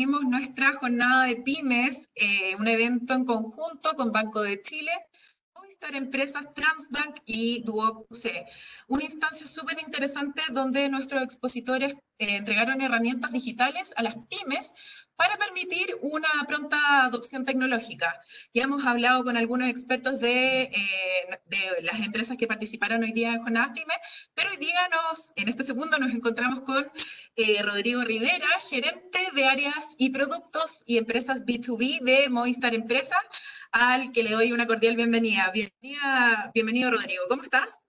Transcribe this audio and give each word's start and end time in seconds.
tuvimos 0.00 0.24
nuestra 0.24 0.72
jornada 0.76 1.24
de 1.24 1.36
pymes, 1.36 2.10
eh, 2.14 2.56
un 2.58 2.66
evento 2.66 3.12
en 3.12 3.26
conjunto 3.26 3.92
con 3.96 4.12
Banco 4.12 4.40
de 4.40 4.62
Chile, 4.62 4.92
Movistar 5.54 5.94
Empresas, 5.94 6.54
Transbank 6.54 7.18
y 7.26 7.62
Duoc 7.64 8.06
Una 8.88 9.04
instancia 9.04 9.46
súper 9.46 9.76
interesante 9.84 10.40
donde 10.52 10.88
nuestros 10.88 11.22
expositores 11.22 11.92
eh, 12.18 12.36
entregaron 12.36 12.80
herramientas 12.80 13.30
digitales 13.32 13.92
a 13.94 14.02
las 14.02 14.14
pymes 14.14 14.74
para 15.20 15.36
permitir 15.36 15.94
una 16.00 16.30
pronta 16.48 17.04
adopción 17.04 17.44
tecnológica. 17.44 18.18
Ya 18.54 18.62
hemos 18.62 18.86
hablado 18.86 19.22
con 19.22 19.36
algunos 19.36 19.68
expertos 19.68 20.18
de, 20.18 20.62
eh, 20.62 21.40
las 21.82 22.00
empresas 22.00 22.38
que 22.38 22.46
participaron 22.46 23.02
hoy 23.02 23.12
día 23.12 23.34
en 23.34 23.42
Jornadas 23.42 23.78
pero 24.32 24.48
hoy 24.48 24.56
día 24.56 24.88
nos, 24.88 25.34
en 25.36 25.50
este 25.50 25.62
segundo 25.62 25.98
nos 25.98 26.14
encontramos 26.14 26.62
con 26.62 26.90
eh, 27.36 27.60
Rodrigo 27.62 28.02
Rivera, 28.02 28.48
gerente 28.66 29.18
de 29.34 29.44
áreas 29.44 29.94
y 29.98 30.08
productos 30.08 30.84
y 30.86 30.96
empresas 30.96 31.42
B2B 31.44 32.00
de 32.00 32.30
Movistar 32.30 32.72
Empresa, 32.72 33.16
al 33.72 34.12
que 34.12 34.22
le 34.22 34.30
doy 34.30 34.52
una 34.52 34.66
cordial 34.66 34.96
bienvenida. 34.96 35.50
Bienvenida, 35.52 36.50
bienvenido 36.54 36.92
Rodrigo, 36.92 37.24
¿cómo 37.28 37.42
estás? 37.42 37.84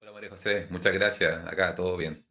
Hola 0.00 0.12
María 0.12 0.30
José, 0.30 0.68
muchas 0.70 0.92
gracias, 0.92 1.44
acá 1.48 1.74
todo 1.74 1.96
bien. 1.96 2.27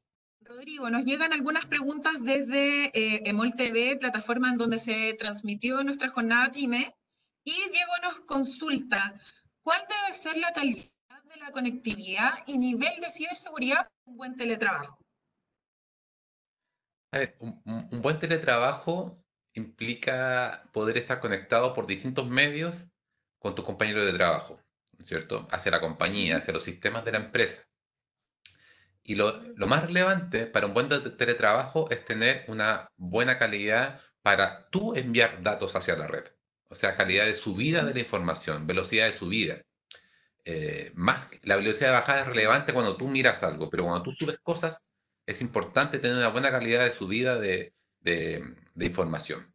Rodrigo, 0.48 0.90
nos 0.90 1.04
llegan 1.04 1.34
algunas 1.34 1.66
preguntas 1.66 2.14
desde 2.24 2.86
eh, 2.94 3.24
Emol 3.26 3.54
TV, 3.56 3.98
plataforma 3.98 4.50
en 4.50 4.58
donde 4.58 4.80
se 4.80 5.14
transmitió 5.16 5.84
nuestra 5.84 6.10
jornada 6.10 6.52
PYME, 6.52 6.96
y 7.44 7.52
Diego 7.52 7.92
nos 8.02 8.22
consulta, 8.22 9.14
¿cuál 9.62 9.82
debe 9.90 10.14
ser 10.14 10.38
la 10.38 10.54
calidad 10.54 10.86
de 11.26 11.38
la 11.38 11.52
conectividad 11.52 12.32
y 12.48 12.58
nivel 12.58 13.00
de 13.02 13.10
ciberseguridad 13.10 13.78
para 13.78 14.02
un 14.06 14.18
buen 14.18 14.36
teletrabajo? 14.38 15.00
un, 17.40 18.02
buen 18.02 18.20
teletrabajo 18.20 19.22
implica 19.54 20.70
poder 20.72 20.98
estar 20.98 21.20
conectado 21.20 21.74
por 21.74 21.88
distintos 21.88 22.30
medios 22.30 22.88
con 23.40 23.56
tu 23.56 23.64
compañero 23.64 24.06
de 24.06 24.14
trabajo, 24.14 24.62
¿cierto? 25.02 25.48
Hacia 25.52 25.72
la 25.72 25.82
compañía, 25.82 26.38
hacia 26.38 26.54
los 26.54 26.64
sistemas 26.64 27.04
de 27.04 27.12
la 27.14 27.18
empresa. 27.20 27.68
Y 29.08 29.16
lo, 29.16 29.42
más 29.56 29.86
relevante 29.86 30.48
para 30.48 30.68
un 30.68 30.74
buen 30.74 30.90
teletrabajo 30.90 31.90
es 31.90 32.04
tener 32.04 32.44
una 32.50 32.90
buena 32.98 33.40
calidad 33.40 34.02
para 34.22 34.68
tú 34.70 34.96
enviar 34.96 35.42
datos 35.42 35.74
hacia 35.78 35.96
la 35.96 36.08
red. 36.08 36.26
O 36.68 36.76
sea, 36.76 36.98
calidad 36.98 37.26
de 37.26 37.34
subida 37.34 37.86
de 37.86 37.94
la 37.94 38.02
información, 38.02 38.68
velocidad 38.68 39.06
de 39.06 39.14
subida. 39.14 39.62
Eh, 40.44 40.92
más, 40.96 41.22
la 41.44 41.56
velocidad 41.56 41.88
de 41.88 41.94
bajada 41.94 42.20
es 42.22 42.28
relevante 42.28 42.74
cuando 42.74 42.98
tú 42.98 43.08
miras 43.08 43.44
algo, 43.44 43.70
pero 43.70 43.86
cuando 43.86 44.04
tú 44.04 44.12
subes 44.12 44.40
cosas, 44.40 44.90
es 45.26 45.40
importante 45.40 46.00
tener 46.00 46.18
una 46.18 46.28
buena 46.28 46.52
calidad 46.52 46.84
de 46.84 46.92
subida 46.92 47.40
de, 47.40 47.74
de 48.02 48.86
información. 48.86 49.54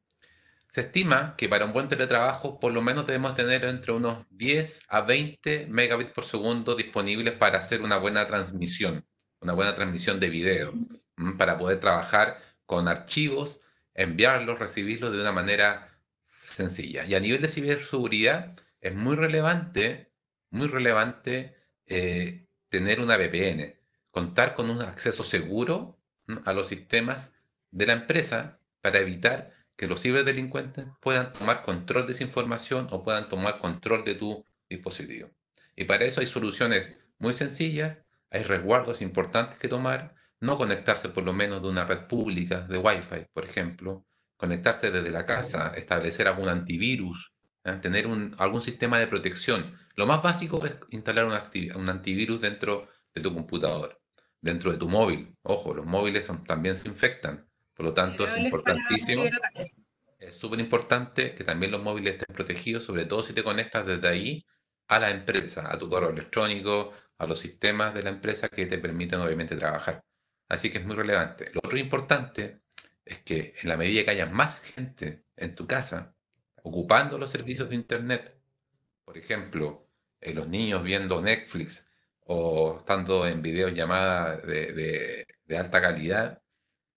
Se 0.71 0.81
estima 0.81 1.35
que 1.37 1.51
para 1.51 1.67
un 1.67 1.75
buen 1.75 1.91
teletrabajo 1.91 2.59
por 2.59 2.73
lo 2.73 2.81
menos 2.81 3.07
debemos 3.07 3.35
tener 3.35 3.65
entre 3.67 3.93
unos 3.93 4.25
10 4.31 4.87
a 4.89 5.03
20 5.03 5.67
megabits 5.67 6.13
por 6.13 6.25
segundo 6.25 6.75
disponibles 6.75 7.35
para 7.35 7.59
hacer 7.59 7.83
una 7.83 7.99
buena 7.99 8.27
transmisión 8.27 9.07
una 9.43 9.53
buena 9.53 9.75
transmisión 9.75 10.21
de 10.21 10.31
video, 10.31 10.73
para 11.37 11.59
poder 11.59 11.81
trabajar 11.81 12.41
con 12.67 12.89
archivos, 12.89 13.61
enviarlos, 13.95 14.59
recibirlos 14.59 15.13
de 15.13 15.21
una 15.21 15.33
manera 15.33 15.99
sencilla. 16.47 17.05
Y 17.05 17.15
a 17.15 17.21
nivel 17.21 17.43
de 17.43 17.49
ciberseguridad 17.49 18.59
es 18.81 18.95
muy 18.95 19.17
relevante, 19.17 20.11
muy 20.51 20.69
relevante 20.69 21.57
eh, 21.87 22.47
tener 22.69 23.01
una 23.01 23.17
VPN, 23.17 23.75
contar 24.11 24.55
con 24.55 24.71
un 24.71 24.83
acceso 24.83 25.25
seguro 25.25 25.99
a 26.45 26.53
los 26.53 26.69
sistemas 26.69 27.35
de 27.71 27.87
la 27.87 27.95
empresa 27.95 28.59
para 28.81 29.01
evitar 29.01 29.53
que 29.77 29.87
los 29.87 30.03
ciberdelincuentes 30.03 30.87
puedan 31.01 31.33
tomar 31.33 31.65
control 31.65 32.07
de 32.07 32.13
esa 32.13 32.25
información 32.25 32.89
o 32.91 33.03
puedan 33.03 33.29
tomar 33.29 33.59
control 33.59 34.05
de 34.05 34.15
tu 34.15 34.45
dispositivo. 34.69 35.31
Y 35.75 35.85
para 35.85 36.05
eso 36.05 36.21
hay 36.21 36.27
soluciones 36.27 36.97
muy 37.19 37.35
sencillas 37.35 37.99
hay 38.33 38.43
resguardos 38.43 39.03
importantes 39.03 39.59
que 39.59 39.69
tomar, 39.69 40.15
no 40.41 40.57
conectarse 40.57 41.11
por 41.11 41.23
lo 41.23 41.33
menos 41.33 41.63
de 41.63 41.69
una 41.69 41.85
red 41.85 42.07
pública 42.07 42.61
de 42.61 42.79
Wi-Fi, 42.79 43.27
por 43.33 43.45
ejemplo, 43.45 44.07
conectarse 44.37 44.91
desde 44.91 45.11
la 45.11 45.27
casa, 45.27 45.73
establecer 45.77 46.27
algún 46.27 46.49
antivirus, 46.49 47.33
¿eh? 47.65 47.79
tener 47.83 48.09
algún 48.39 48.63
sistema 48.63 48.99
de 48.99 49.07
protección. 49.07 49.79
Lo 49.95 50.07
más 50.07 50.23
básico 50.23 50.65
es 50.65 50.73
instalar 50.91 51.27
un, 51.27 51.89
antivirus 51.89 52.41
dentro 52.41 52.89
de 53.15 53.21
tu 53.21 53.35
computador, 53.35 54.01
dentro 54.41 54.73
de 54.73 54.79
tu 54.79 54.89
móvil. 54.89 55.37
Ojo, 55.43 55.75
los 55.75 55.85
móviles 55.85 56.29
también 56.47 56.75
se 56.75 56.89
infectan, 56.89 57.47
por 57.75 57.85
lo 57.85 57.93
tanto 57.93 58.27
es 58.27 58.37
importantísimo. 58.39 59.25
Es 60.19 60.39
súper 60.39 60.59
importante 60.59 61.35
que 61.35 61.45
también 61.45 61.71
los 61.71 61.83
móviles 61.83 62.15
estén 62.15 62.35
protegidos, 62.35 62.85
sobre 62.85 63.05
todo 63.05 63.25
si 63.25 63.35
te 63.35 63.45
conectas 63.45 63.85
desde 63.85 64.09
ahí 64.09 64.47
a 64.89 64.99
la 64.99 65.11
empresa, 65.11 65.71
a 65.71 65.79
tu 65.79 65.91
correo 65.91 66.11
electrónico, 66.11 66.95
a 67.23 67.27
los 67.27 67.39
sistemas 67.39 67.95
de 67.95 68.03
la 68.03 68.11
empresa 68.11 68.49
que 68.49 68.67
te 68.67 68.79
permiten 68.79 69.21
obviamente 69.21 69.55
trabajar. 69.57 70.05
Así 70.49 70.71
que 70.71 70.79
es 70.79 70.85
muy 70.85 70.97
relevante. 70.97 71.51
Lo 71.55 71.61
otro 71.65 71.79
importante 71.79 72.63
es 73.05 73.21
que 73.21 73.55
en 73.63 73.69
la 73.69 73.77
medida 73.77 74.05
que 74.05 74.11
haya 74.11 74.27
más 74.27 74.61
gente 74.61 75.25
en 75.37 75.55
tu 75.55 75.67
casa 75.67 76.17
ocupando 76.65 77.19
los 77.19 77.31
servicios 77.31 77.69
de 77.69 77.77
Internet, 77.77 78.41
por 79.05 79.17
ejemplo, 79.17 79.89
eh, 80.21 80.35
los 80.35 80.49
niños 80.49 80.83
viendo 80.83 81.23
Netflix 81.23 81.89
o 82.25 82.79
estando 82.79 83.27
en 83.27 83.41
videollamadas 83.41 84.43
de, 84.45 85.27
de, 85.47 85.59
alta 85.59 85.81
calidad, 85.81 86.43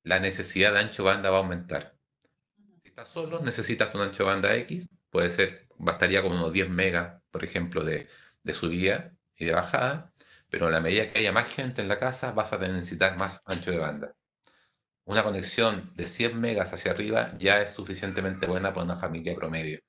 la 0.04 0.20
necesidad 0.20 0.74
de 0.74 0.80
ancho 0.80 1.04
banda 1.04 1.30
va 1.30 1.38
a 1.38 1.42
aumentar. 1.42 1.96
Si 2.82 2.90
estás 2.90 3.10
solo, 3.10 3.42
necesitas 3.42 3.94
un 3.94 4.02
ancho 4.02 4.26
banda 4.26 4.56
X, 4.56 4.88
puede 5.12 5.30
ser, 5.30 5.68
bastaría 5.78 6.24
con 6.24 6.32
unos 6.34 6.52
10 6.52 6.70
megas, 6.70 7.22
por 7.32 7.44
ejemplo, 7.44 7.84
de, 7.84 8.08
de 8.44 8.54
subida 8.54 9.16
y 9.38 9.46
de 9.46 9.54
bajada, 9.54 10.14
pero 10.50 10.68
a 10.68 10.72
la 10.72 10.82
medida 10.82 11.10
que 11.10 11.20
haya 11.20 11.32
más 11.32 11.48
gente 11.48 11.82
en 11.82 11.88
la 11.88 12.00
casa 12.00 12.32
vas 12.32 12.54
a 12.54 12.58
necesitar 12.58 13.18
más 13.18 13.42
ancho 13.46 13.72
de 13.72 13.78
banda. 13.78 14.16
Una 15.06 15.24
conexión 15.24 15.92
de 15.96 16.08
100 16.08 16.40
megas 16.40 16.74
hacia 16.74 16.92
arriba 16.92 17.34
ya 17.38 17.62
es 17.62 17.74
suficientemente 17.74 18.48
buena 18.48 18.74
para 18.74 18.86
una 18.86 18.98
familia 18.98 19.36
promedio. 19.36 19.80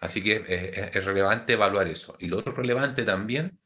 Así 0.00 0.22
que 0.22 0.44
es, 0.92 1.04
relevante 1.04 1.54
evaluar 1.54 1.88
eso. 1.88 2.16
Y 2.18 2.28
lo 2.28 2.38
otro 2.38 2.52
relevante 2.52 3.04
también 3.04 3.58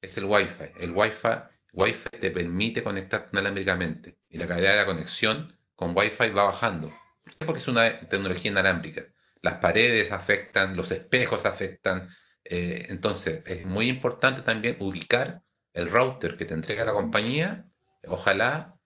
es 0.00 0.16
el 0.18 0.24
Wi-Fi. 0.24 0.72
El 0.80 0.90
Wi-Fi, 0.92 2.18
te 2.18 2.30
permite 2.30 2.82
conectar 2.82 3.28
inalámbricamente 3.32 4.18
y 4.28 4.38
la 4.38 4.48
calidad 4.48 4.72
de 4.72 4.76
la 4.78 4.86
conexión 4.86 5.56
con 5.74 5.96
Wi-Fi 5.96 6.30
va 6.30 6.44
bajando. 6.44 6.92
Porque 7.38 7.60
es 7.60 7.68
una 7.68 8.00
tecnología 8.08 8.50
inalámbrica. 8.50 9.04
Las 9.40 9.54
paredes 9.54 10.12
afectan, 10.12 10.76
los 10.76 10.90
espejos 10.90 11.46
afectan, 11.46 12.10
eh, 12.50 12.86
entonces, 12.90 13.42
es 13.46 13.64
muy 13.64 13.88
importante 13.88 14.42
también 14.42 14.76
ubicar 14.80 15.44
el 15.72 15.88
router 15.90 16.36
que 16.36 16.44
te 16.46 16.54
entrega 16.54 16.84
la 16.84 16.92
compañía, 16.92 17.70
ojalá 18.08 18.76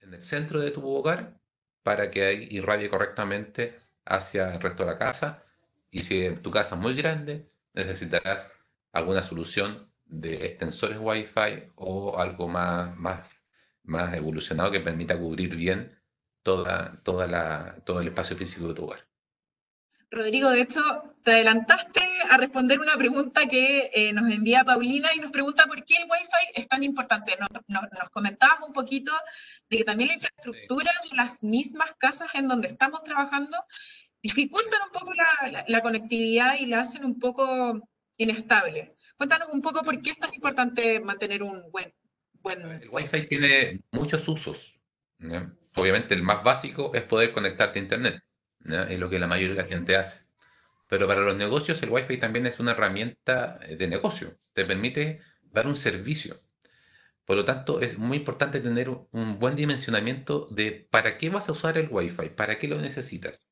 en 0.00 0.14
el 0.14 0.24
centro 0.24 0.60
de 0.60 0.72
tu 0.72 0.86
hogar, 0.88 1.40
para 1.84 2.10
que 2.10 2.34
irradie 2.50 2.90
correctamente 2.90 3.78
hacia 4.04 4.54
el 4.54 4.60
resto 4.60 4.84
de 4.84 4.92
la 4.92 4.98
casa. 4.98 5.44
Y 5.92 6.00
si 6.00 6.28
tu 6.42 6.50
casa 6.50 6.74
es 6.74 6.80
muy 6.80 6.94
grande, 6.94 7.48
necesitarás 7.72 8.52
alguna 8.92 9.22
solución 9.22 9.92
de 10.06 10.46
extensores 10.46 10.98
Wi-Fi 11.00 11.72
o 11.76 12.18
algo 12.18 12.48
más, 12.48 12.96
más, 12.96 13.46
más 13.84 14.14
evolucionado 14.16 14.72
que 14.72 14.80
permita 14.80 15.16
cubrir 15.18 15.54
bien 15.56 15.96
toda, 16.42 17.00
toda 17.04 17.26
la, 17.28 17.76
todo 17.84 18.00
el 18.00 18.08
espacio 18.08 18.36
físico 18.36 18.68
de 18.68 18.74
tu 18.74 18.84
hogar. 18.84 19.07
Rodrigo, 20.10 20.50
de 20.50 20.62
hecho, 20.62 20.80
te 21.22 21.32
adelantaste 21.32 22.00
a 22.30 22.38
responder 22.38 22.80
una 22.80 22.96
pregunta 22.96 23.46
que 23.46 23.90
eh, 23.92 24.12
nos 24.14 24.32
envía 24.32 24.64
Paulina 24.64 25.10
y 25.14 25.18
nos 25.18 25.30
pregunta 25.30 25.66
por 25.66 25.84
qué 25.84 25.96
el 25.96 26.04
Wi-Fi 26.04 26.60
es 26.60 26.66
tan 26.66 26.82
importante. 26.82 27.36
Nos, 27.38 27.48
nos, 27.68 28.10
comentabas 28.10 28.66
un 28.66 28.72
poquito 28.72 29.12
de 29.68 29.78
que 29.78 29.84
también 29.84 30.08
la 30.08 30.14
infraestructura 30.14 30.90
de 31.10 31.16
las 31.16 31.42
mismas 31.42 31.94
casas 31.98 32.34
en 32.34 32.48
donde 32.48 32.68
estamos 32.68 33.02
trabajando 33.02 33.56
dificultan 34.22 34.80
un 34.86 34.92
poco 34.92 35.12
la, 35.14 35.64
la, 35.68 35.82
conectividad 35.82 36.58
y 36.58 36.66
la 36.66 36.80
hacen 36.80 37.04
un 37.04 37.18
poco 37.18 37.78
inestable. 38.16 38.94
Cuéntanos 39.16 39.48
un 39.52 39.60
poco 39.60 39.82
por 39.82 40.00
qué 40.00 40.10
es 40.10 40.18
tan 40.18 40.32
importante 40.32 41.00
mantener 41.00 41.42
un 41.42 41.70
buen... 41.70 41.92
buen... 42.40 42.62
El 42.62 42.88
Wi-Fi 42.88 43.26
tiene 43.26 43.82
muchos 43.92 44.26
usos. 44.26 44.74
Obviamente 45.74 46.14
el 46.14 46.22
más 46.22 46.42
básico 46.42 46.92
es 46.94 47.02
poder 47.02 47.32
conectarte 47.32 47.78
a 47.78 47.82
Internet 47.82 48.22
es 48.64 48.98
lo 48.98 49.10
que 49.10 49.18
la 49.18 49.26
mayoría 49.26 49.54
de 49.54 49.62
la 49.62 49.68
gente 49.68 49.96
hace. 49.96 50.28
Pero 50.88 51.06
para 51.06 51.20
los 51.20 51.36
negocios 51.36 51.82
el 51.82 51.90
Wi-Fi 51.90 52.16
también 52.16 52.46
es 52.46 52.58
una 52.60 52.72
herramienta 52.72 53.58
eh, 53.62 53.76
de 53.76 53.88
negocio, 53.88 54.38
te 54.54 54.64
permite 54.64 55.20
dar 55.44 55.66
un 55.66 55.76
servicio. 55.76 56.40
Por 57.24 57.36
lo 57.36 57.44
tanto, 57.44 57.80
es 57.82 57.98
muy 57.98 58.16
importante 58.16 58.60
tener 58.60 58.88
un 58.88 59.38
buen 59.38 59.54
dimensionamiento 59.54 60.48
de 60.50 60.88
para 60.90 61.18
qué 61.18 61.28
vas 61.28 61.48
a 61.48 61.52
usar 61.52 61.76
el 61.76 61.88
Wi-Fi, 61.90 62.30
para 62.30 62.58
qué 62.58 62.68
lo 62.68 62.80
necesitas. 62.80 63.50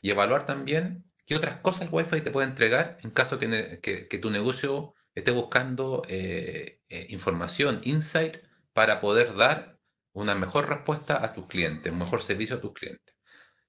Y 0.00 0.10
evaluar 0.10 0.46
también 0.46 1.04
qué 1.26 1.34
otras 1.34 1.60
cosas 1.60 1.82
el 1.82 1.88
Wi-Fi 1.90 2.20
te 2.20 2.30
puede 2.30 2.46
entregar 2.46 2.98
en 3.02 3.10
caso 3.10 3.40
que, 3.40 3.80
que, 3.82 4.18
tu 4.18 4.30
negocio 4.30 4.94
esté 5.14 5.32
buscando 5.32 6.04
eh, 6.08 6.80
eh, 6.88 7.06
información, 7.10 7.80
insight, 7.82 8.36
para 8.72 9.00
poder 9.00 9.34
dar 9.34 9.78
una 10.12 10.36
mejor 10.36 10.68
respuesta 10.68 11.24
a 11.24 11.32
tus 11.32 11.46
clientes, 11.46 11.92
un 11.92 11.98
mejor 11.98 12.22
servicio 12.22 12.56
a 12.56 12.60
tus 12.60 12.72
clientes. 12.72 13.07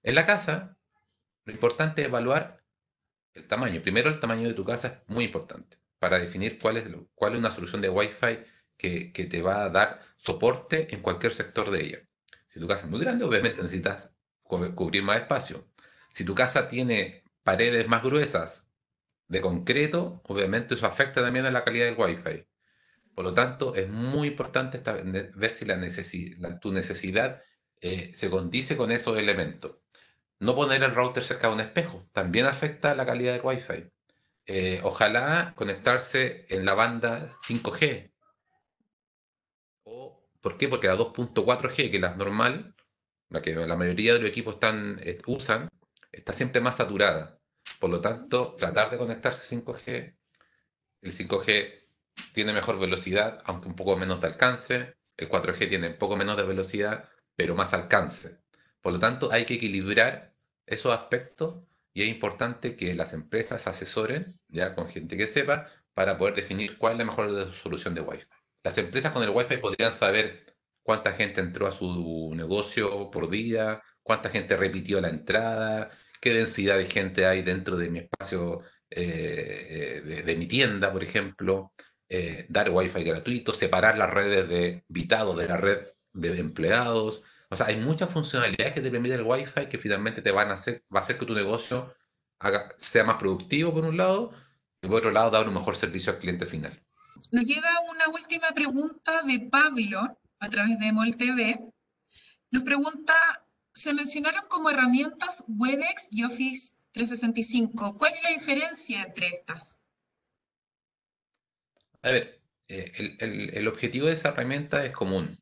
En 0.09 0.15
la 0.15 0.25
casa, 0.25 0.75
lo 1.45 1.53
importante 1.53 2.01
es 2.01 2.07
evaluar 2.07 2.63
el 3.35 3.47
tamaño. 3.47 3.79
Primero, 3.79 4.09
el 4.09 4.19
tamaño 4.19 4.47
de 4.47 4.55
tu 4.55 4.65
casa 4.65 4.87
es 4.87 4.93
muy 5.13 5.25
importante 5.25 5.77
para 5.99 6.17
definir 6.17 6.57
cuál 6.57 6.77
es, 6.77 6.87
cuál 7.13 7.33
es 7.33 7.39
una 7.39 7.51
solución 7.51 7.79
de 7.79 7.89
Wi-Fi 7.89 8.39
que, 8.75 9.27
te 9.29 9.41
va 9.43 9.65
a 9.65 9.69
dar 9.69 10.01
soporte 10.17 10.91
en 10.95 11.03
cualquier 11.03 11.35
sector 11.35 11.69
de 11.69 11.83
ella. 11.83 11.99
Si 12.47 12.59
tu 12.59 12.67
casa 12.67 12.85
es 12.85 12.89
muy 12.89 12.99
grande, 12.99 13.23
obviamente 13.23 13.61
necesitas 13.61 14.09
cubrir 14.41 15.03
más 15.03 15.17
espacio. 15.17 15.67
Si 16.11 16.25
tu 16.25 16.33
casa 16.33 16.69
tiene 16.69 17.23
paredes 17.43 17.87
más 17.87 18.01
gruesas 18.01 18.67
de 19.27 19.41
concreto, 19.41 20.23
obviamente 20.25 20.73
eso 20.73 20.87
afecta 20.87 21.21
también 21.21 21.45
a 21.45 21.51
la 21.51 21.63
calidad 21.63 21.85
del 21.85 21.99
Wi-Fi. 21.99 22.47
Por 23.13 23.25
lo 23.25 23.35
tanto, 23.35 23.75
es 23.75 23.87
muy 23.87 24.29
importante 24.29 24.81
ver 25.35 25.51
si 25.51 25.67
tu 26.61 26.71
necesidad 26.71 27.43
eh, 27.79 28.09
se 28.15 28.31
condice 28.31 28.75
con 28.75 28.91
esos 28.91 29.15
elementos. 29.15 29.75
No 30.39 30.55
poner 30.55 30.83
el 30.83 30.95
router 30.95 31.23
cerca 31.23 31.47
de 31.47 31.53
un 31.53 31.59
espejo 31.59 32.07
también 32.13 32.45
afecta 32.45 32.95
la 32.95 33.05
calidad 33.05 33.33
del 33.33 33.41
Wi-Fi. 33.43 33.91
Eh, 34.45 34.81
ojalá 34.83 35.53
conectarse 35.55 36.45
en 36.49 36.65
la 36.65 36.73
banda 36.73 37.29
5G. 37.47 38.11
O, 39.83 40.25
¿Por 40.41 40.57
qué? 40.57 40.67
Porque 40.69 40.87
la 40.87 40.95
2.4G, 40.95 41.91
que 41.91 41.97
es 41.97 42.01
la 42.01 42.15
normal, 42.15 42.73
la 43.29 43.41
que 43.41 43.53
la 43.53 43.75
mayoría 43.75 44.13
de 44.13 44.19
los 44.21 44.29
equipos 44.29 44.55
están, 44.55 44.99
eh, 45.03 45.19
usan, 45.27 45.69
está 46.11 46.33
siempre 46.33 46.61
más 46.61 46.77
saturada. 46.77 47.39
Por 47.79 47.89
lo 47.89 48.01
tanto, 48.01 48.55
tratar 48.55 48.89
de 48.91 48.97
conectarse 48.97 49.45
5G, 49.45 50.17
el 51.01 51.13
5G 51.13 51.87
tiene 52.33 52.53
mejor 52.53 52.79
velocidad, 52.79 53.41
aunque 53.45 53.67
un 53.67 53.75
poco 53.75 53.97
menos 53.97 54.21
de 54.21 54.27
alcance, 54.27 54.95
el 55.17 55.29
4G 55.29 55.69
tiene 55.69 55.89
un 55.89 55.97
poco 55.97 56.17
menos 56.17 56.37
de 56.37 56.43
velocidad, 56.43 57.09
pero 57.35 57.55
más 57.55 57.73
alcance. 57.73 58.38
Por 58.81 58.93
lo 58.93 58.99
tanto, 58.99 59.31
hay 59.31 59.45
que 59.45 59.55
equilibrar 59.55 60.33
esos 60.65 60.93
aspectos 60.93 61.63
y 61.93 62.03
es 62.03 62.09
importante 62.09 62.75
que 62.75 62.93
las 62.93 63.13
empresas 63.13 63.67
asesoren 63.67 64.33
ya 64.47 64.75
con 64.75 64.89
gente 64.89 65.17
que 65.17 65.27
sepa 65.27 65.67
para 65.93 66.17
poder 66.17 66.35
definir 66.35 66.77
cuál 66.77 66.93
es 66.93 66.99
la 66.99 67.05
mejor 67.05 67.53
solución 67.55 67.93
de 67.95 68.01
Wi-Fi. 68.01 68.27
Las 68.63 68.77
empresas 68.77 69.11
con 69.11 69.23
el 69.23 69.29
Wi-Fi 69.29 69.57
podrían 69.57 69.91
saber 69.91 70.55
cuánta 70.83 71.13
gente 71.13 71.41
entró 71.41 71.67
a 71.67 71.71
su 71.71 72.31
negocio 72.35 73.09
por 73.11 73.29
día, 73.29 73.81
cuánta 74.03 74.29
gente 74.29 74.55
repitió 74.57 75.01
la 75.01 75.09
entrada, 75.09 75.91
qué 76.21 76.33
densidad 76.33 76.77
de 76.77 76.85
gente 76.85 77.25
hay 77.25 77.41
dentro 77.41 77.77
de 77.77 77.89
mi 77.89 77.99
espacio 77.99 78.61
eh, 78.89 80.23
de, 80.25 80.35
mi 80.35 80.47
tienda, 80.47 80.91
por 80.91 81.03
ejemplo, 81.03 81.73
eh, 82.07 82.45
dar 82.49 82.69
wifi 82.71 83.03
gratuito, 83.03 83.53
separar 83.53 83.97
las 83.97 84.09
redes 84.09 84.47
de 84.49 84.83
invitados 84.89 85.37
de 85.37 85.47
la 85.47 85.57
red 85.57 85.87
de 86.13 86.39
empleados. 86.39 87.23
O 87.49 87.57
sea, 87.57 87.67
hay 87.67 87.77
muchas 87.77 88.11
funcionalidades 88.11 88.73
que 88.73 88.81
te 88.81 88.91
permite 88.91 89.15
el 89.15 89.23
wifi 89.23 89.67
que 89.69 89.77
finalmente 89.77 90.21
te 90.21 90.31
van 90.31 90.49
a 90.49 90.53
hacer, 90.53 90.83
va 90.93 90.99
a 90.99 91.03
hacer 91.03 91.17
que 91.17 91.25
tu 91.25 91.33
negocio 91.33 91.95
haga, 92.39 92.73
sea 92.77 93.03
más 93.03 93.17
productivo 93.17 93.73
por 93.73 93.85
un 93.85 93.97
lado 93.97 94.31
y 94.81 94.87
por 94.87 94.97
otro 94.97 95.11
lado 95.11 95.31
dar 95.31 95.47
un 95.47 95.55
mejor 95.55 95.75
servicio 95.75 96.13
al 96.13 96.19
cliente 96.19 96.45
final. 96.45 96.79
Nos 97.31 97.45
llega 97.45 97.69
una 97.91 98.07
última 98.09 98.49
pregunta 98.51 99.23
de 99.23 99.39
Pablo 99.51 100.17
a 100.39 100.49
través 100.49 100.79
de 100.79 100.91
MolTV. 100.91 101.71
Nos 102.51 102.63
pregunta 102.63 103.13
se 103.79 103.93
mencionaron 103.93 104.43
como 104.49 104.69
herramientas 104.69 105.45
Webex 105.47 106.09
y 106.11 106.23
Office 106.23 106.75
365. 106.91 107.97
¿Cuál 107.97 108.13
es 108.13 108.23
la 108.23 108.29
diferencia 108.31 109.03
entre 109.03 109.27
estas? 109.27 109.81
A 112.01 112.11
ver, 112.11 112.41
eh, 112.67 113.17
el, 113.19 113.67
objetivo 113.67 114.07
de 114.07 114.13
esa 114.13 114.29
herramienta 114.29 114.85
es 114.85 114.91
común. 114.91 115.37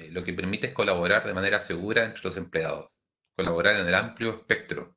Eh, 0.00 0.10
lo 0.10 0.24
que 0.24 0.32
permite 0.34 0.68
es 0.68 0.74
colaborar 0.74 1.26
de 1.26 1.34
manera 1.34 1.60
segura 1.60 2.04
entre 2.04 2.22
los 2.24 2.36
empleados, 2.36 2.98
colaborar 3.36 3.76
en 3.76 3.86
el 3.86 3.94
amplio 3.94 4.30
espectro, 4.34 4.96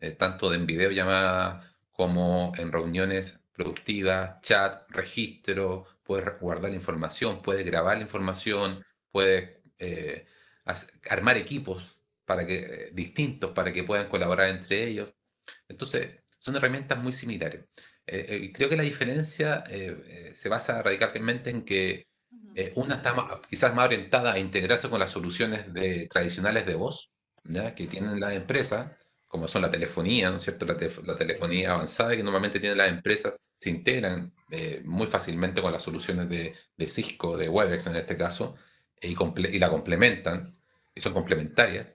eh, 0.00 0.10
tanto 0.12 0.52
en 0.54 0.66
videollamada 0.66 1.74
como 1.92 2.52
en 2.56 2.72
reuniones 2.72 3.40
productivas, 3.52 4.40
chat, 4.42 4.90
registro, 4.90 5.86
puedes 6.02 6.38
guardar 6.40 6.72
información, 6.72 7.42
puedes 7.42 7.64
grabar 7.66 7.96
la 7.98 8.02
información, 8.02 8.84
puedes 9.12 9.58
armar 11.08 11.36
equipos 11.36 11.94
para 12.24 12.46
que, 12.46 12.56
eh, 12.56 12.90
distintos 12.92 13.52
para 13.52 13.72
que 13.72 13.84
puedan 13.84 14.08
colaborar 14.08 14.48
entre 14.48 14.84
ellos. 14.84 15.14
Entonces, 15.68 16.22
son 16.38 16.56
herramientas 16.56 16.98
muy 16.98 17.12
similares. 17.12 17.66
Eh, 18.06 18.26
eh, 18.28 18.52
creo 18.52 18.68
que 18.68 18.76
la 18.76 18.82
diferencia 18.82 19.64
se 20.34 20.48
basa 20.48 20.82
radicalmente 20.82 21.50
en 21.50 21.64
que 21.64 22.08
una 22.74 22.96
está 22.96 23.40
quizás 23.48 23.74
más 23.74 23.86
orientada 23.86 24.32
a 24.32 24.38
integrarse 24.38 24.88
con 24.88 25.00
las 25.00 25.10
soluciones 25.10 25.72
de, 25.72 26.06
tradicionales 26.08 26.66
de 26.66 26.74
voz 26.74 27.10
que 27.76 27.86
tienen 27.86 28.20
las 28.20 28.32
empresas, 28.32 28.92
como 29.28 29.48
son 29.48 29.62
la 29.62 29.70
telefonía, 29.70 30.30
¿no 30.30 30.36
es 30.36 30.44
cierto? 30.44 30.64
La, 30.64 30.76
telefonía 31.16 31.72
avanzada 31.72 32.16
que 32.16 32.22
normalmente 32.22 32.60
tienen 32.60 32.78
las 32.78 32.88
empresas, 32.88 33.34
se 33.54 33.70
integran 33.70 34.32
muy 34.84 35.06
fácilmente 35.06 35.60
con 35.60 35.72
las 35.72 35.82
soluciones 35.82 36.28
de, 36.28 36.54
de 36.76 36.86
Cisco, 36.86 37.36
de 37.36 37.48
Webex 37.48 37.86
en 37.88 37.96
este 37.96 38.16
caso, 38.16 38.56
y, 39.04 39.58
la 39.58 39.70
complementan, 39.70 40.56
y 40.94 41.00
son 41.00 41.12
complementarias. 41.12 41.88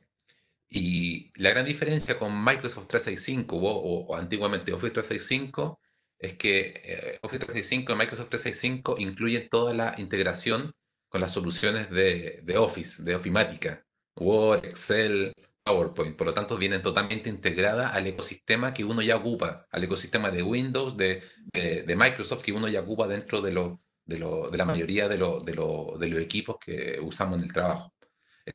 Y 0.69 1.31
la 1.42 1.50
gran 1.50 1.66
diferencia 1.66 2.18
con 2.19 2.44
Microsoft 2.44 2.88
365 2.88 3.57
o, 3.57 4.16
antiguamente 4.16 4.72
Office 4.72 4.94
365 4.94 5.80
es 6.19 6.33
que 6.38 6.81
eh, 6.83 7.19
Office 7.24 7.45
365 7.45 7.94
y 7.94 7.95
Microsoft 7.95 8.30
365 8.30 8.95
incluyen 9.00 9.50
toda 9.50 9.74
la 9.74 9.95
integración 9.98 10.74
con 11.07 11.21
las 11.21 11.31
soluciones 11.31 11.89
de, 11.89 12.44
Office, 12.57 13.01
de 13.04 13.16
Ofimática, 13.16 13.83
Word, 14.16 14.66
Excel, 14.66 15.33
PowerPoint. 15.63 16.16
Por 16.16 16.27
lo 16.27 16.33
tanto, 16.33 16.57
vienen 16.57 16.83
totalmente 16.83 17.30
integradas 17.30 17.95
al 17.95 18.06
ecosistema 18.06 18.74
que 18.74 18.86
uno 18.86 19.01
ya 19.01 19.16
ocupa, 19.16 19.66
al 19.71 19.83
ecosistema 19.83 20.30
de 20.30 20.44
Windows, 20.44 20.95
de, 20.95 21.24
de 21.54 21.95
Microsoft 21.95 22.44
que 22.44 22.51
uno 22.51 22.68
ya 22.68 22.81
ocupa 22.81 23.07
dentro 23.07 23.42
de, 23.42 23.51
los 23.54 23.80
de, 24.10 24.57
la 24.57 24.65
mayoría 24.65 25.07
de, 25.07 25.18
los 25.18 26.19
equipos 26.19 26.57
que 26.60 27.00
usamos 27.01 27.38
en 27.38 27.45
el 27.45 27.54
trabajo. 27.54 27.94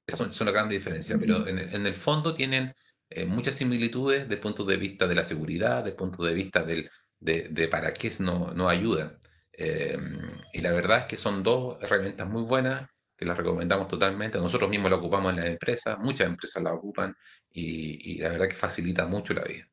Esa 0.07 0.27
es 0.27 0.41
una 0.41 0.51
gran 0.51 0.69
diferencia, 0.69 1.17
pero 1.19 1.47
en, 1.47 1.87
el 1.87 1.95
fondo 1.95 2.35
tienen 2.35 2.75
eh, 3.09 3.25
muchas 3.25 3.55
similitudes 3.55 4.23
desde 4.23 4.35
el 4.35 4.41
punto 4.41 4.65
de 4.65 4.77
vista 4.77 5.07
de 5.07 5.15
la 5.15 5.23
seguridad, 5.23 5.79
desde 5.79 5.91
el 5.91 5.97
punto 5.97 6.25
de 6.25 6.35
vista 6.35 6.63
del, 6.63 6.91
de, 7.25 7.69
para 7.69 7.95
qué 7.95 8.13
nos 8.21 8.55
no 8.55 8.69
ayudan. 8.69 9.19
Eh, 9.53 9.99
y 10.53 10.61
la 10.61 10.73
verdad 10.73 11.01
es 11.01 11.05
que 11.07 11.17
son 11.17 11.43
dos 11.43 11.79
herramientas 11.83 12.29
muy 12.29 12.43
buenas 12.43 12.89
que 13.17 13.25
las 13.25 13.37
recomendamos 13.37 13.89
totalmente. 13.89 14.39
Nosotros 14.39 14.71
mismos 14.71 14.91
la 14.91 14.97
ocupamos 14.99 15.31
en 15.31 15.37
las 15.37 15.47
empresas, 15.47 15.99
muchas 15.99 16.27
empresas 16.27 16.63
la 16.63 16.73
ocupan 16.73 17.17
y, 17.51 18.19
la 18.19 18.31
verdad 18.31 18.49
que 18.49 18.57
facilita 18.57 19.07
mucho 19.07 19.35
la 19.35 19.45
vida. 19.45 19.69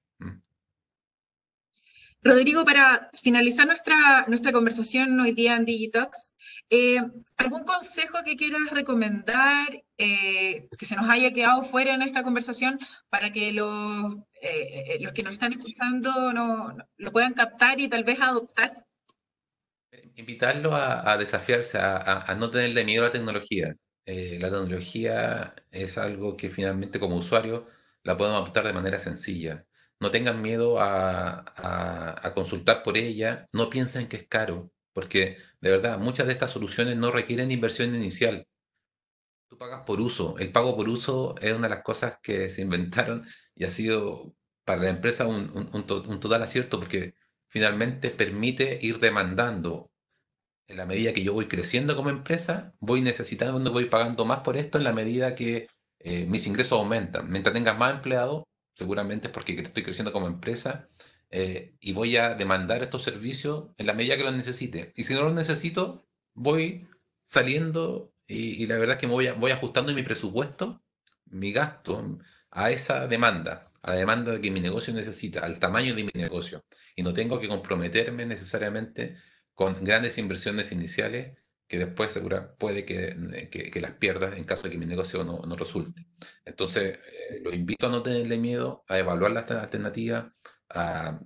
Rodrigo, 2.24 2.63
para 2.63 3.10
finalizar 3.13 3.66
nuestra, 3.66 4.25
nuestra 4.28 4.51
conversación 4.51 5.20
hoy 5.20 5.32
día 5.32 5.56
en 5.56 5.66
Digitox, 5.66 6.34
eh, 6.70 7.00
¿algún 7.38 7.63
consejo 7.63 8.20
que 8.24 8.36
quieras 8.36 8.70
recomendar 8.70 9.68
eh, 9.98 10.68
que 10.78 10.86
se 10.86 10.96
nos 10.96 11.10
haya 11.10 11.34
quedado 11.34 11.63
fuera 11.63 11.96
en 11.96 12.04
esta 12.04 12.22
conversación 12.22 12.78
para 13.10 13.32
que 13.32 13.51
los, 13.54 14.20
eh, 14.40 15.00
los 15.01 15.13
que 15.13 15.24
nos 15.24 15.34
están 15.34 15.54
escuchando 15.54 16.32
no, 16.32 16.78
lo 16.98 17.12
puedan 17.12 17.34
captar 17.34 17.80
y 17.80 17.88
tal 17.88 18.04
vez 18.04 18.22
adoptar? 18.22 18.86
Invitarlo 20.16 20.75
a, 20.75 21.18
desafiarse, 21.18 21.80
a, 21.80 22.22
a, 22.22 22.36
no 22.36 22.51
tenerle 22.51 22.86
miedo 22.86 23.04
a 23.04 23.08
la 23.08 23.13
tecnología. 23.13 23.75
la 24.06 24.51
tecnología 24.51 25.56
es 25.72 25.98
algo 25.98 26.38
que 26.38 26.51
finalmente 26.51 27.00
como 27.00 27.16
usuario 27.16 27.68
la 28.04 28.16
podemos 28.16 28.42
adoptar 28.42 28.68
de 28.68 28.74
manera 28.74 29.00
sencilla 29.00 29.66
no 30.01 30.12
tengan 30.12 30.41
miedo 30.41 30.77
a, 30.81 32.34
consultar 32.36 32.84
por 32.84 32.98
ella, 32.98 33.48
no 33.53 33.70
piensen 33.70 34.08
que 34.08 34.17
es 34.17 34.27
caro, 34.27 34.72
porque 34.93 35.38
de 35.62 35.70
verdad 35.70 36.00
muchas 36.00 36.25
de 36.27 36.34
estas 36.34 36.51
soluciones 36.51 36.98
no 36.98 37.12
requieren 37.12 37.51
inversión 37.51 37.96
inicial. 37.96 38.48
Tú 39.48 39.58
pagas 39.58 39.84
por 39.86 40.01
uso, 40.01 40.38
el 40.39 40.51
pago 40.51 40.75
por 40.75 40.89
uso 40.89 41.36
es 41.39 41.53
una 41.53 41.67
de 41.67 41.75
las 41.75 41.84
cosas 41.84 42.17
que 42.24 42.50
se 42.50 42.62
inventaron 42.63 43.27
y 43.53 43.65
ha 43.65 43.70
sido 43.70 44.34
para 44.65 44.81
la 44.81 44.89
empresa 44.89 45.27
un, 45.27 45.86
total 45.86 46.43
acierto 46.43 46.79
porque 46.79 47.13
finalmente 47.50 48.10
permite 48.10 48.79
ir 48.81 49.00
demandando 49.00 49.91
en 50.67 50.77
la 50.77 50.86
medida 50.86 51.13
que 51.13 51.24
yo 51.24 51.34
voy 51.34 51.48
creciendo 51.48 51.96
como 51.96 52.10
empresa, 52.10 52.74
voy 52.79 53.01
necesitando, 53.01 53.72
voy 53.72 53.86
pagando 53.86 54.25
más 54.25 54.39
por 54.39 54.58
esto 54.58 54.77
en 54.77 54.86
la 54.86 54.93
medida 54.93 55.36
que 55.36 55.67
eh, 56.00 56.25
mis 56.25 56.48
ingresos 56.48 56.79
aumentan. 56.79 57.29
Mientras 57.29 57.53
tengas 57.53 57.77
más 57.77 57.96
empleados, 57.96 58.46
seguramente 58.75 59.28
es 59.28 59.34
porque 59.34 59.54
estoy 59.54 59.84
creciendo 59.84 60.12
como 60.12 60.28
empresa 60.28 60.90
eh, 61.30 61.75
y 61.80 61.94
voy 61.94 62.18
a 62.18 62.36
demandar 62.36 62.84
estos 62.84 63.04
servicios 63.04 63.70
en 63.78 63.88
la 63.88 63.94
medida 63.94 64.18
que 64.18 64.24
los 64.24 64.36
necesite. 64.36 64.94
Y 64.96 65.04
si 65.06 65.13
no 65.13 65.24
los 65.24 65.34
necesito, 65.34 66.06
voy 66.34 66.88
saliendo 67.28 68.13
y, 68.28 68.66
la 68.68 68.78
verdad 68.78 68.96
es 68.96 69.01
que 69.01 69.08
voy 69.08 69.51
ajustando 69.51 69.94
mi 69.94 70.04
presupuesto, 70.04 70.82
mi 71.25 71.51
gasto 71.51 72.20
a 72.51 72.72
esa 72.72 73.08
demanda, 73.08 73.66
a 73.82 73.92
la 73.92 73.98
demanda 73.98 74.40
que 74.40 74.51
mi 74.51 74.62
negocio 74.62 74.94
necesita, 74.94 75.42
al 75.42 75.60
tamaño 75.60 75.96
de 75.96 76.04
mi 76.06 76.12
negocio. 76.13 76.63
Y 76.96 77.04
no 77.04 77.13
tengo 77.13 77.40
que 77.40 77.50
comprometerme 77.50 78.25
necesariamente 78.25 79.18
con 79.54 79.84
grandes 79.84 80.18
inversiones 80.18 80.72
iniciales 80.72 81.38
que 81.72 81.80
después 81.80 82.12
segura, 82.12 82.54
puede 82.58 82.84
que, 82.84 83.50
que, 83.50 83.80
las 83.80 83.94
pierdas 83.94 84.38
en 84.38 84.44
caso 84.44 84.63
de 84.63 84.72
que 84.72 84.78
mi 84.78 84.86
negocio 84.86 85.24
no, 85.24 85.40
no 85.44 85.56
resulte. 85.56 86.06
Entonces, 86.44 87.00
eh, 87.30 87.40
los 87.42 87.54
invito 87.54 87.88
a 87.88 87.90
no 87.90 88.04
tenerle 88.04 88.38
miedo, 88.38 88.84
a 88.90 89.00
evaluar 89.00 89.32
las 89.32 89.50
alternativas, 89.51 90.34
a, 90.70 91.22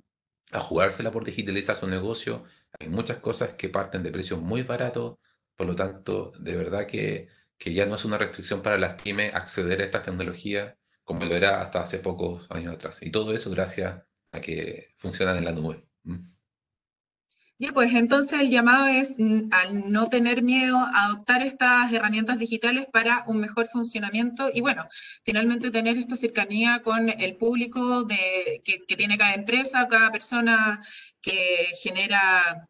a 0.52 0.60
jugársela 0.60 1.10
por 1.12 1.26
digitalizar 1.26 1.76
su 1.78 1.88
negocio. 1.88 2.44
Hay 2.80 2.90
muchas 2.90 3.18
cosas 3.18 3.56
que 3.56 3.70
parten 3.70 4.04
de 4.04 4.12
precios 4.12 4.40
muy 4.40 4.62
baratos, 4.62 5.18
por 5.56 5.66
lo 5.66 5.76
tanto, 5.76 6.32
de 6.40 6.56
verdad 6.56 6.86
que, 6.86 7.28
que 7.58 7.74
ya 7.74 7.88
no 7.88 7.96
es 7.96 8.06
una 8.06 8.20
restricción 8.20 8.62
para 8.62 8.78
las 8.78 9.02
pymes 9.02 9.34
acceder 9.34 9.82
a 9.82 9.86
estas 9.86 10.04
tecnologías 10.04 10.76
como 11.04 11.26
lo 11.26 11.36
era 11.36 11.62
hasta 11.62 11.82
hace 11.82 11.98
pocos 11.98 12.46
años 12.52 12.76
atrás. 12.76 13.02
Y 13.02 13.10
todo 13.10 13.34
eso 13.34 13.50
gracias 13.50 14.04
a 14.32 14.42
que 14.42 14.94
funcionan 14.98 15.38
en 15.38 15.46
la 15.46 15.54
nube. 15.54 15.88
Ya, 17.58 17.72
pues 17.72 17.94
entonces 17.94 18.42
el 18.42 18.50
llamado 18.50 18.88
es 18.88 19.16
mm, 19.18 19.48
al 19.52 19.92
no 19.92 20.10
tener 20.10 20.44
miedo 20.44 20.78
adoptar 20.94 21.42
estas 21.42 21.92
herramientas 21.94 22.38
digitales 22.38 22.86
para 22.92 23.24
un 23.28 23.40
mejor 23.40 23.68
funcionamiento 23.68 24.50
y 24.54 24.60
bueno, 24.60 24.86
finalmente 25.24 25.72
tener 25.72 25.98
esta 25.98 26.18
cercanía 26.18 26.82
con 26.82 27.10
el 27.10 27.38
público 27.38 28.04
de, 28.04 28.62
que, 28.66 28.96
tiene 28.98 29.18
cada 29.18 29.36
empresa, 29.36 29.88
cada 29.88 30.12
persona 30.12 30.82
que 31.22 31.68
genera 31.82 32.68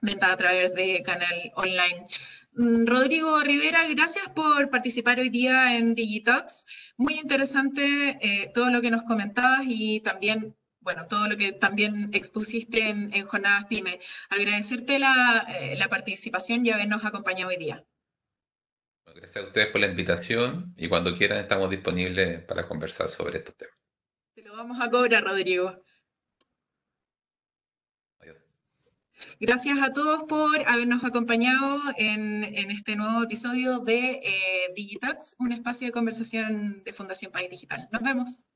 venta 0.00 0.32
a 0.32 0.36
través 0.36 0.74
de 0.74 1.02
canal 1.04 1.52
online. 1.54 2.06
Mm, 2.54 2.86
Rodrigo 2.86 3.40
Rivera, 3.40 3.86
gracias 3.86 4.28
por 4.34 4.68
participar 4.70 5.20
hoy 5.20 5.28
día 5.28 5.76
en 5.76 5.94
Digitox. 5.94 6.92
Muy 6.96 7.14
interesante 7.14 8.18
eh, 8.20 8.50
todo 8.52 8.70
lo 8.70 8.80
que 8.82 8.90
nos 8.90 9.04
comentabas 9.04 9.62
y 9.64 10.00
también 10.00 10.56
bueno, 10.88 11.06
todo 11.06 11.28
lo 11.28 11.36
que 11.36 11.52
también 11.52 12.08
expusiste 12.14 12.88
en, 12.88 13.26
Jornadas 13.26 13.66
PyME. 13.66 14.00
Agradecerte 14.30 14.98
la, 14.98 15.46
eh, 15.60 15.76
la, 15.76 15.86
participación 15.88 16.64
y 16.64 16.70
habernos 16.70 17.04
acompañado 17.04 17.50
hoy 17.50 17.58
día. 17.58 17.84
Gracias 19.14 19.44
a 19.44 19.48
ustedes 19.48 19.66
por 19.66 19.82
la 19.82 19.88
invitación 19.88 20.72
y 20.78 20.88
cuando 20.88 21.14
quieran 21.18 21.40
estamos 21.40 21.68
disponibles 21.68 22.42
para 22.44 22.66
conversar 22.66 23.10
sobre 23.10 23.36
estos 23.36 23.54
temas. 23.58 23.74
Te 24.34 24.40
lo 24.40 24.56
vamos 24.56 24.80
a 24.80 24.88
cobrar, 24.88 25.24
Rodrigo. 25.24 25.78
Gracias 29.38 29.82
a 29.82 29.92
todos 29.92 30.22
por 30.22 30.58
habernos 30.66 31.04
acompañado 31.04 31.82
en, 31.98 32.44
en 32.44 32.70
este 32.70 32.96
nuevo 32.96 33.24
episodio 33.24 33.80
de 33.80 34.22
eh, 34.24 34.72
Digitax, 34.74 35.36
un 35.38 35.52
espacio 35.52 35.88
de 35.88 35.92
conversación 35.92 36.82
de 36.82 36.94
Fundación 36.94 37.30
País 37.30 37.50
Digital. 37.50 37.90
Nos 37.92 38.02
vemos. 38.02 38.48